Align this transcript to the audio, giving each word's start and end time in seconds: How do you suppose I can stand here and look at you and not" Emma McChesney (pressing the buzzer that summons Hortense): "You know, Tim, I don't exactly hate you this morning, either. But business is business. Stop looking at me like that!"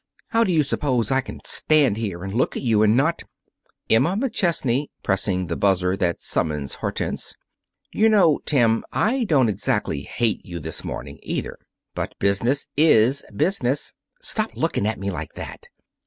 How 0.29 0.43
do 0.43 0.51
you 0.51 0.63
suppose 0.63 1.11
I 1.11 1.21
can 1.21 1.41
stand 1.45 1.97
here 1.97 2.23
and 2.23 2.33
look 2.33 2.57
at 2.57 2.63
you 2.63 2.81
and 2.81 2.97
not" 2.97 3.21
Emma 3.91 4.15
McChesney 4.17 4.87
(pressing 5.03 5.45
the 5.45 5.55
buzzer 5.55 5.95
that 5.95 6.19
summons 6.19 6.73
Hortense): 6.73 7.35
"You 7.93 8.09
know, 8.09 8.39
Tim, 8.47 8.83
I 8.91 9.25
don't 9.25 9.47
exactly 9.47 10.01
hate 10.01 10.43
you 10.43 10.57
this 10.59 10.83
morning, 10.83 11.19
either. 11.21 11.59
But 11.93 12.17
business 12.17 12.65
is 12.75 13.23
business. 13.35 13.93
Stop 14.23 14.53
looking 14.55 14.87
at 14.87 14.97
me 14.97 15.11
like 15.11 15.33
that!" 15.33 15.67